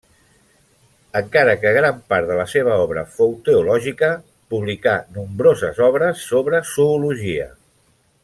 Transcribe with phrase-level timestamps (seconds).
[1.19, 4.09] Encara que gran part de la seva obra fou teològica,
[4.55, 7.47] publicà nombroses obres sobre zoologia.